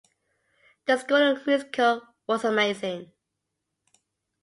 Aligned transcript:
The 0.87 0.97
school 0.97 1.37
musical 1.45 2.01
was 2.25 2.43
amazing. 2.43 3.11